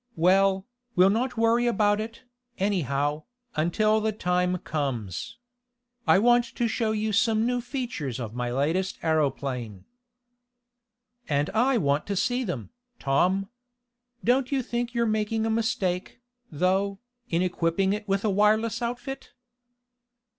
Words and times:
Well, 0.15 0.65
we'll 0.95 1.11
not 1.11 1.37
worry 1.37 1.67
about 1.67 2.01
it, 2.01 2.23
anyhow, 2.57 3.25
until 3.55 4.01
the 4.01 4.11
time 4.11 4.57
comes. 4.57 5.37
I 6.07 6.17
want 6.17 6.43
to 6.55 6.67
show 6.67 6.91
you 6.91 7.13
some 7.13 7.45
new 7.45 7.61
features 7.61 8.19
of 8.19 8.33
my 8.33 8.49
latest 8.51 8.97
aeroplane." 9.03 9.85
"And 11.29 11.51
I 11.51 11.77
want 11.77 12.07
to 12.07 12.15
see 12.15 12.43
them, 12.43 12.71
Tom. 12.97 13.49
Don't 14.23 14.51
you 14.51 14.63
think 14.63 14.95
you're 14.95 15.05
making 15.05 15.45
a 15.45 15.51
mistake, 15.51 16.19
though, 16.51 16.97
in 17.29 17.43
equipping 17.43 17.93
it 17.93 18.07
with 18.07 18.25
a 18.25 18.29
wireless 18.31 18.81
outfit?" 18.81 19.33